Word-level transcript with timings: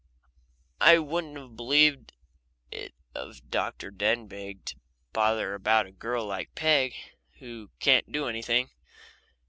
I 0.79 0.97
wouldn't 0.97 1.37
have 1.37 1.55
believed 1.55 2.13
it 2.71 2.95
of 3.13 3.51
Dr. 3.51 3.91
Denbigh, 3.91 4.65
to 4.65 4.75
bother 5.13 5.53
about 5.53 5.85
a 5.85 5.91
girl 5.91 6.25
like 6.25 6.55
Peg, 6.55 6.95
who 7.37 7.69
can't 7.79 8.11
do 8.11 8.25
anything. 8.25 8.71